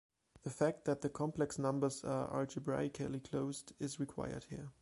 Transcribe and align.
The 0.41 0.49
fact 0.49 0.85
that 0.85 1.01
the 1.01 1.09
complex 1.11 1.59
numbers 1.59 2.03
are 2.03 2.33
algebraically 2.35 3.19
closed 3.19 3.73
is 3.77 3.99
required 3.99 4.45
here. 4.45 4.71